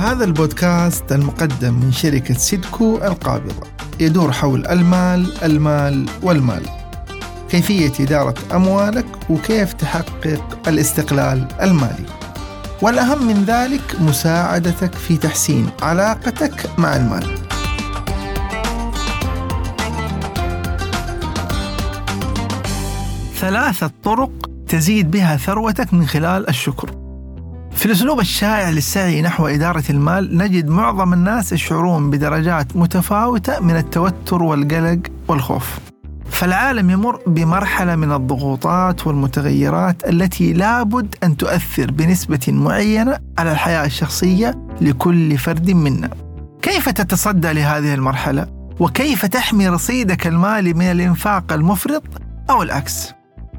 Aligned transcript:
هذا 0.00 0.24
البودكاست 0.24 1.12
المقدم 1.12 1.74
من 1.74 1.92
شركة 1.92 2.34
سيدكو 2.34 2.96
القابضة 2.96 3.66
يدور 4.00 4.32
حول 4.32 4.66
المال 4.66 5.44
المال 5.44 6.06
والمال. 6.22 6.62
كيفية 7.50 7.92
إدارة 8.00 8.34
أموالك 8.54 9.06
وكيف 9.30 9.72
تحقق 9.72 10.68
الاستقلال 10.68 11.48
المالي. 11.62 12.06
والأهم 12.82 13.26
من 13.26 13.44
ذلك 13.44 14.00
مساعدتك 14.00 14.94
في 14.94 15.16
تحسين 15.16 15.70
علاقتك 15.82 16.78
مع 16.78 16.96
المال. 16.96 17.38
ثلاثة 23.36 23.90
طرق 24.04 24.50
تزيد 24.68 25.10
بها 25.10 25.36
ثروتك 25.36 25.94
من 25.94 26.06
خلال 26.06 26.48
الشكر. 26.48 26.99
في 27.80 27.86
الأسلوب 27.86 28.20
الشائع 28.20 28.70
للسعي 28.70 29.22
نحو 29.22 29.46
إدارة 29.46 29.84
المال 29.90 30.36
نجد 30.36 30.68
معظم 30.68 31.12
الناس 31.12 31.52
يشعرون 31.52 32.10
بدرجات 32.10 32.76
متفاوتة 32.76 33.60
من 33.60 33.76
التوتر 33.76 34.42
والقلق 34.42 35.00
والخوف 35.28 35.78
فالعالم 36.30 36.90
يمر 36.90 37.20
بمرحلة 37.26 37.96
من 37.96 38.12
الضغوطات 38.12 39.06
والمتغيرات 39.06 40.08
التي 40.08 40.52
لابد 40.52 41.14
أن 41.24 41.36
تؤثر 41.36 41.90
بنسبة 41.90 42.40
معينة 42.48 43.18
على 43.38 43.52
الحياة 43.52 43.86
الشخصية 43.86 44.68
لكل 44.80 45.38
فرد 45.38 45.70
منا 45.70 46.10
كيف 46.62 46.88
تتصدى 46.88 47.52
لهذه 47.52 47.94
المرحلة؟ 47.94 48.46
وكيف 48.80 49.26
تحمي 49.26 49.68
رصيدك 49.68 50.26
المالي 50.26 50.74
من 50.74 50.90
الإنفاق 50.90 51.52
المفرط 51.52 52.04
أو 52.50 52.62
العكس؟ 52.62 53.12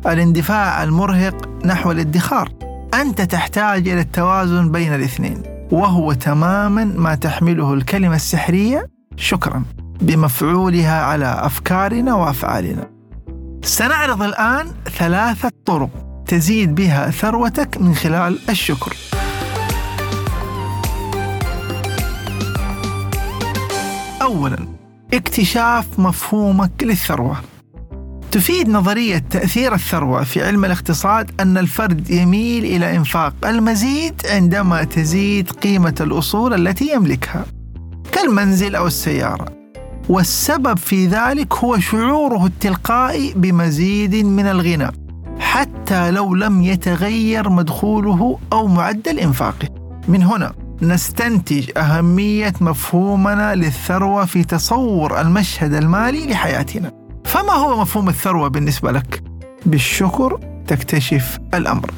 الاندفاع 0.06 0.84
المرهق 0.84 1.66
نحو 1.66 1.92
الادخار 1.92 2.71
أنت 2.94 3.22
تحتاج 3.22 3.88
إلى 3.88 4.02
التوازن 4.02 4.72
بين 4.72 4.96
الاثنين 4.96 5.44
وهو 5.72 6.14
تماما 6.14 6.84
ما 6.84 7.16
تحمله 7.16 7.74
الكلمة 7.74 8.16
السحرية 8.16 8.88
شكرا 9.16 9.64
بمفعولها 10.02 11.02
على 11.04 11.26
أفكارنا 11.26 12.14
وأفعالنا. 12.14 12.90
سنعرض 13.64 14.22
الآن 14.22 14.68
ثلاثة 14.98 15.52
طرق 15.66 15.90
تزيد 16.28 16.76
بها 16.76 17.12
ثروتك 17.12 17.82
من 17.82 17.96
خلال 17.96 18.40
الشكر. 18.50 18.96
أولا 24.22 24.68
اكتشاف 25.14 26.00
مفهومك 26.00 26.72
للثروة. 26.82 27.38
تفيد 28.32 28.70
نظرية 28.70 29.18
تأثير 29.18 29.74
الثروة 29.74 30.24
في 30.24 30.44
علم 30.44 30.66
الاقتصاد 30.66 31.32
أن 31.40 31.58
الفرد 31.58 32.10
يميل 32.10 32.66
إلى 32.66 32.96
إنفاق 32.98 33.34
المزيد 33.46 34.22
عندما 34.30 34.84
تزيد 34.84 35.52
قيمة 35.52 35.96
الأصول 36.02 36.68
التي 36.68 36.94
يملكها 36.94 37.46
كالمنزل 38.12 38.76
أو 38.76 38.88
السيارة. 38.88 39.46
والسبب 40.10 40.78
في 40.78 41.08
ذلك 41.08 41.54
هو 41.54 41.80
شعوره 41.80 42.46
التلقائي 42.46 43.34
بمزيد 43.36 44.16
من 44.16 44.46
الغنى 44.46 44.92
حتى 45.40 46.12
لو 46.12 46.36
لم 46.36 46.62
يتغير 46.62 47.50
مدخوله 47.50 48.40
أو 48.54 48.68
معدل 48.68 49.20
إنفاقه. 49.20 49.68
من 50.08 50.24
هنا 50.24 50.54
نستنتج 50.82 51.70
أهمية 51.78 52.54
مفهومنا 52.62 53.56
للثروة 53.56 54.26
في 54.26 54.44
تصور 54.44 55.22
المشهد 55.22 55.74
المالي 55.74 56.28
لحياتنا. 56.28 57.01
فما 57.42 57.54
هو 57.54 57.82
مفهوم 57.82 58.10
الثروة 58.10 58.48
بالنسبة 58.48 58.92
لك؟ 58.92 59.24
بالشكر 59.66 60.40
تكتشف 60.68 61.40
الأمر. 61.54 61.92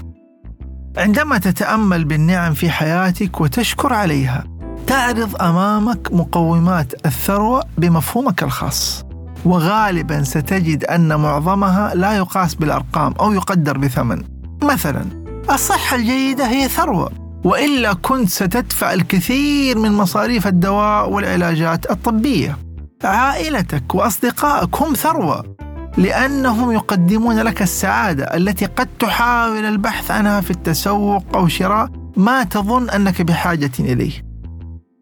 عندما 0.98 1.38
تتأمل 1.38 2.06
بالنعم 2.06 2.54
في 2.54 2.70
حياتك 2.70 3.42
وتشكر 3.42 3.94
عليها، 3.94 4.44
تعرض 4.88 5.42
أمامك 5.42 6.12
مقومات 6.12 7.06
الثروة 7.06 7.64
بمفهومك 7.78 8.44
الخاص. 8.44 9.04
وغالبا 9.46 10.24
ستجد 10.24 10.86
أن 10.86 11.16
معظمها 11.16 11.96
لا 11.96 12.18
يقاس 12.18 12.56
بالأرقام 12.56 13.14
أو 13.20 13.34
يقدر 13.34 13.78
بثمن. 13.78 14.24
مثلا، 14.64 15.06
الصحة 15.52 15.96
الجيدة 15.96 16.48
هي 16.48 16.68
ثروة، 16.68 17.12
وإلا 17.44 17.94
كنت 17.94 18.30
ستدفع 18.30 18.94
الكثير 18.94 19.78
من 19.78 19.92
مصاريف 19.92 20.48
الدواء 20.48 21.10
والعلاجات 21.10 21.92
الطبية. 21.92 22.58
عائلتك 23.06 23.96
واصدقائك 23.96 24.82
هم 24.82 24.94
ثروة 24.94 25.56
لأنهم 25.98 26.72
يقدمون 26.72 27.40
لك 27.40 27.62
السعادة 27.62 28.24
التي 28.24 28.66
قد 28.66 28.88
تحاول 29.00 29.66
البحث 29.66 30.12
عنها 30.12 30.42
في 30.42 30.52
التسوق 30.52 31.24
أو 31.36 31.48
شراء 31.48 31.90
ما 32.18 32.44
تظن 32.44 32.90
أنك 32.90 33.22
بحاجة 33.22 33.72
إليه. 33.80 34.26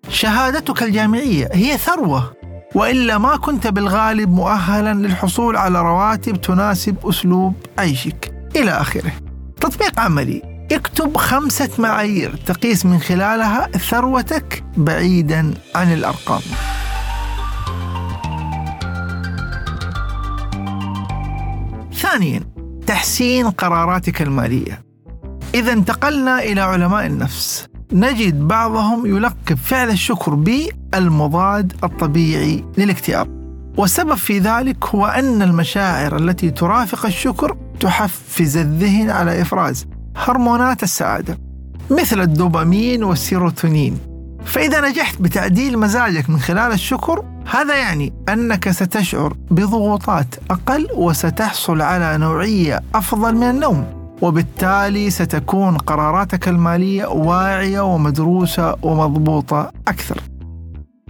شهادتك 0.09 0.83
الجامعية 0.83 1.49
هي 1.53 1.77
ثروة 1.77 2.33
وإلا 2.75 3.17
ما 3.17 3.37
كنت 3.37 3.67
بالغالب 3.67 4.29
مؤهلا 4.29 4.93
للحصول 4.93 5.57
على 5.57 5.81
رواتب 5.81 6.41
تناسب 6.41 6.95
أسلوب 7.07 7.53
عيشك 7.77 8.33
إلى 8.55 8.71
آخره. 8.71 9.11
تطبيق 9.61 9.99
عملي 9.99 10.41
اكتب 10.71 11.17
خمسة 11.17 11.69
معايير 11.79 12.35
تقيس 12.45 12.85
من 12.85 12.99
خلالها 12.99 13.67
ثروتك 13.67 14.63
بعيدا 14.77 15.53
عن 15.75 15.93
الأرقام. 15.93 16.41
ثانيا 22.11 22.41
تحسين 22.87 23.49
قراراتك 23.49 24.21
المالية. 24.21 24.83
إذا 25.53 25.73
انتقلنا 25.73 26.39
إلى 26.39 26.61
علماء 26.61 27.05
النفس. 27.05 27.67
نجد 27.93 28.39
بعضهم 28.47 29.05
يلقب 29.05 29.57
فعل 29.57 29.89
الشكر 29.89 30.35
بالمضاد 30.35 31.73
الطبيعي 31.83 32.65
للاكتئاب. 32.77 33.41
والسبب 33.77 34.15
في 34.15 34.39
ذلك 34.39 34.85
هو 34.85 35.05
أن 35.05 35.41
المشاعر 35.41 36.17
التي 36.17 36.51
ترافق 36.51 37.05
الشكر 37.05 37.57
تحفز 37.79 38.57
الذهن 38.57 39.09
على 39.09 39.41
إفراز 39.41 39.85
هرمونات 40.15 40.83
السعادة 40.83 41.37
مثل 41.91 42.21
الدوبامين 42.21 43.03
والسيروتونين. 43.03 43.97
فإذا 44.45 44.89
نجحت 44.89 45.21
بتعديل 45.21 45.79
مزاجك 45.79 46.29
من 46.29 46.39
خلال 46.39 46.71
الشكر 46.71 47.23
هذا 47.51 47.75
يعني 47.75 48.13
أنك 48.29 48.69
ستشعر 48.69 49.33
بضغوطات 49.51 50.35
أقل 50.51 50.87
وستحصل 50.95 51.81
على 51.81 52.17
نوعية 52.17 52.79
أفضل 52.95 53.35
من 53.35 53.49
النوم 53.49 54.01
وبالتالي 54.21 55.09
ستكون 55.09 55.77
قراراتك 55.77 56.47
المالية 56.47 57.05
واعية 57.05 57.79
ومدروسة 57.79 58.75
ومضبوطة 58.81 59.71
أكثر. 59.87 60.21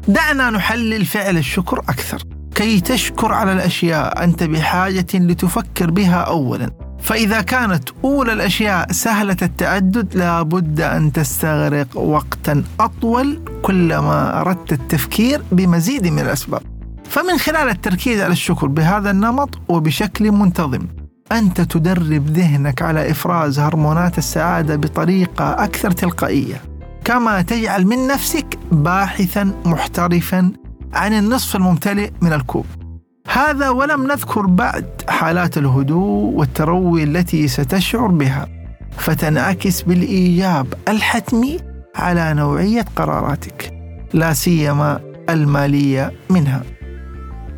دعنا 0.08 0.50
نحلل 0.50 1.06
فعل 1.06 1.38
الشكر 1.38 1.80
أكثر. 1.80 2.24
كي 2.56 2.80
تشكر 2.80 3.34
على 3.34 3.53
الأشياء 3.53 4.24
أنت 4.24 4.44
بحاجة 4.44 5.08
لتفكر 5.13 5.92
بها 5.92 6.22
أولا. 6.22 6.69
فإذا 7.01 7.41
كانت 7.41 7.89
أولى 8.03 8.34
الأشياء 8.34 8.91
سهلة 8.91 9.38
التعدد 9.41 10.16
لابد 10.16 10.81
أن 10.81 11.12
تستغرق 11.12 11.97
وقتا 11.97 12.63
أطول 12.79 13.41
كلما 13.62 14.41
أردت 14.41 14.73
التفكير 14.73 15.41
بمزيد 15.51 16.07
من 16.07 16.19
الأسباب. 16.19 16.62
فمن 17.09 17.38
خلال 17.38 17.69
التركيز 17.69 18.22
على 18.22 18.31
الشكر 18.31 18.67
بهذا 18.67 19.12
النمط 19.12 19.59
وبشكل 19.69 20.31
منتظم 20.31 20.88
أنت 21.31 21.62
تدرب 21.62 22.28
ذهنك 22.28 22.81
على 22.81 23.12
إفراز 23.12 23.59
هرمونات 23.59 24.18
السعادة 24.18 24.75
بطريقة 24.75 25.63
أكثر 25.63 25.91
تلقائية. 25.91 26.62
كما 27.06 27.41
تجعل 27.41 27.85
من 27.85 28.07
نفسك 28.07 28.59
باحثا 28.72 29.53
محترفا 29.66 30.51
عن 30.94 31.13
النصف 31.13 31.56
الممتلئ 31.56 32.12
من 32.22 32.33
الكوب. 32.33 32.66
هذا 33.34 33.69
ولم 33.69 34.08
نذكر 34.08 34.46
بعد 34.46 34.86
حالات 35.09 35.58
الهدوء 35.58 36.34
والتروي 36.34 37.03
التي 37.03 37.47
ستشعر 37.47 38.08
بها 38.08 38.47
فتنعكس 38.97 39.81
بالإيجاب 39.81 40.74
الحتمي 40.88 41.60
على 41.95 42.33
نوعية 42.33 42.86
قراراتك 42.95 43.74
لا 44.13 44.33
سيما 44.33 45.00
المالية 45.30 46.12
منها. 46.30 46.63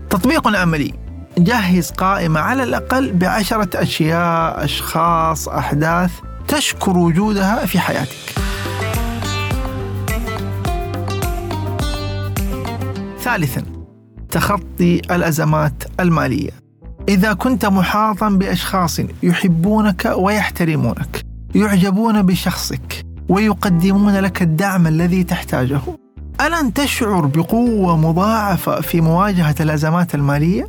تطبيق 0.09 0.47
عملي 0.57 0.93
جهز 1.37 1.91
قائمة 1.91 2.39
على 2.39 2.63
الأقل 2.63 3.11
بعشرة 3.13 3.69
أشياء، 3.75 4.63
أشخاص، 4.63 5.47
أحداث 5.47 6.11
تشكر 6.47 6.97
وجودها 6.97 7.65
في 7.65 7.79
حياتك. 7.79 8.35
ثالثا 13.19 13.82
تخطي 14.33 15.01
الأزمات 15.11 15.83
المالية. 15.99 16.51
إذا 17.09 17.33
كنت 17.33 17.65
محاطا 17.65 18.29
بأشخاص 18.29 18.99
يحبونك 19.23 20.13
ويحترمونك، 20.15 21.25
يعجبون 21.55 22.21
بشخصك 22.21 23.05
ويقدمون 23.29 24.17
لك 24.17 24.41
الدعم 24.41 24.87
الذي 24.87 25.23
تحتاجه، 25.23 25.81
ألن 26.41 26.73
تشعر 26.73 27.25
بقوة 27.25 27.97
مضاعفة 27.97 28.81
في 28.81 29.01
مواجهة 29.01 29.55
الأزمات 29.59 30.15
المالية؟ 30.15 30.67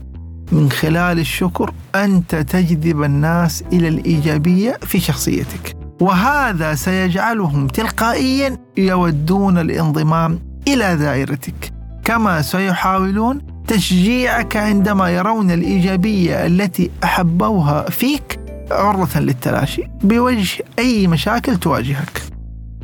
من 0.53 0.71
خلال 0.71 1.19
الشكر 1.19 1.73
أنت 1.95 2.35
تجذب 2.35 3.03
الناس 3.03 3.65
إلى 3.73 3.89
الإيجابية 3.89 4.79
في 4.83 5.01
شخصيتك. 5.01 5.77
وهذا 6.01 6.75
سيجعلهم 6.75 7.67
تلقائيا 7.67 8.59
يودون 8.77 9.59
الانضمام 9.59 10.39
إلى 10.69 10.97
دائرتك 10.97 11.73
كما 12.05 12.43
سيحاولون 12.43 13.54
تشجيعك 13.67 14.57
عندما 14.57 15.11
يرون 15.11 15.51
الإيجابية 15.51 16.47
التي 16.47 16.91
أحبوها 17.05 17.91
فيك 17.91 18.41
عرضه 18.71 19.21
للتلاشي 19.21 19.83
بوجه 20.03 20.65
أي 20.79 21.07
مشاكل 21.07 21.57
تواجهك. 21.57 22.23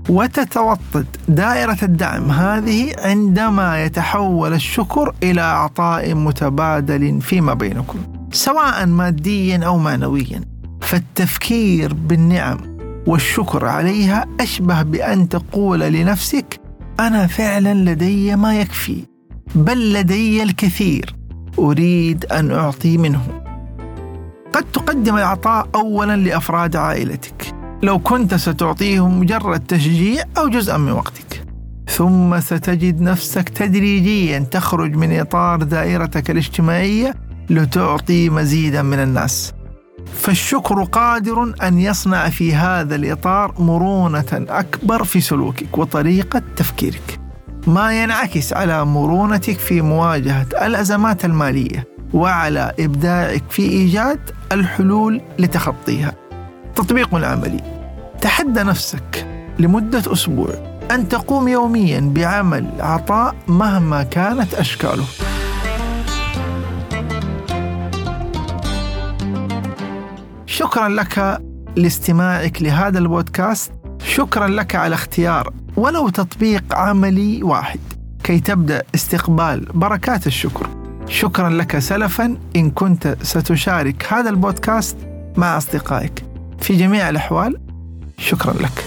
وتتوطد 0.09 1.07
دائرة 1.29 1.79
الدعم 1.83 2.31
هذه 2.31 2.93
عندما 2.99 3.85
يتحول 3.85 4.53
الشكر 4.53 5.15
إلى 5.23 5.41
عطاء 5.41 6.15
متبادل 6.15 7.21
فيما 7.21 7.55
بينكم، 7.55 7.99
سواء 8.33 8.87
ماديا 8.87 9.67
أو 9.67 9.79
معنويا. 9.79 10.41
فالتفكير 10.81 11.95
بالنعم 11.95 12.59
والشكر 13.07 13.67
عليها 13.67 14.27
أشبه 14.41 14.83
بأن 14.83 15.29
تقول 15.29 15.81
لنفسك 15.81 16.61
أنا 17.01 17.27
فعلا 17.27 17.75
لدي 17.75 18.37
ما 18.37 18.61
يكفي 18.61 19.10
بل 19.55 19.93
لدي 19.93 20.43
الكثير 20.43 21.15
أريد 21.59 22.25
أن 22.25 22.51
أعطي 22.51 22.99
منه. 22.99 23.43
قد 24.53 24.65
تقدم 24.73 25.17
العطاء 25.17 25.69
اولا 25.75 26.17
لأفراد 26.17 26.77
عائلتك. 26.77 27.55
لو 27.83 27.99
كنت 27.99 28.35
ستعطيهم 28.35 29.21
مجرد 29.21 29.61
تشجيع 29.61 30.25
أو 30.39 30.49
جزءا 30.49 30.77
من 30.77 30.93
وقتك. 30.93 31.45
ثم 31.89 32.41
ستجد 32.41 33.01
نفسك 33.01 33.49
تدريجيا 33.49 34.39
تخرج 34.39 34.97
من 34.97 35.21
إطار 35.21 35.63
دائرتك 35.63 36.31
الاجتماعية 36.31 37.15
لتعطي 37.51 38.31
مزيدا 38.31 38.83
من 38.83 38.99
الناس. 38.99 39.53
فالشكر 40.15 40.85
قادر 40.85 41.55
أن 41.63 41.79
يصنع 41.79 42.29
في 42.29 42.55
هذا 42.55 42.95
الإطار 42.95 43.55
مرونة 43.59 44.47
أكبر 44.49 45.05
في 45.05 45.21
سلوكك 45.21 45.79
وطريقة 45.79 46.43
تفكيرك. 46.57 47.20
ما 47.67 48.03
ينعكس 48.03 48.53
على 48.53 48.85
مرونتك 48.85 49.59
في 49.59 49.81
مواجهة 49.81 50.47
الأزمات 50.63 51.25
المالية 51.25 51.89
وعلى 52.15 52.73
إبداعك 52.81 53.43
في 53.51 53.63
إيجاد 53.63 54.21
الحلول 54.53 55.21
لتخطيها. 55.39 56.13
تطبيق 56.77 57.15
عملي 57.15 57.61
تحدى 58.21 58.63
نفسك 58.63 59.27
لمدة 59.59 60.13
أسبوع 60.13 60.55
أن 60.91 61.09
تقوم 61.09 61.49
يوميا 61.49 62.01
بعمل 62.01 62.67
عطاء 62.81 63.35
مهما 63.49 64.03
كانت 64.03 64.55
أشكاله. 64.55 65.05
شكرا 70.47 70.89
لك 70.89 71.41
لاستماعك 71.77 72.63
لهذا 72.63 72.99
البودكاست. 72.99 73.73
شكرا 74.05 74.49
لك 74.49 74.75
على 74.75 74.95
اختيار 74.95 75.53
ولو 75.77 76.09
تطبيق 76.09 76.75
عملي 76.75 77.43
واحد. 77.43 77.81
كي 78.25 78.41
تبدأ 78.41 78.83
استقبال 78.95 79.67
بركات 79.75 80.27
الشكر. 80.27 80.69
شكرا 81.09 81.51
لك 81.51 81.79
سلفا. 81.79 82.37
إن 82.57 82.71
كنت 82.71 83.17
ستشارك 83.23 84.13
هذا 84.13 84.31
البودكاست 84.31 84.97
مع 85.37 85.57
أصدقائك. 85.57 86.25
في 86.61 86.77
جميع 86.77 87.09
الأحوال 87.09 87.61
شكرا 88.19 88.53
لك. 88.53 88.85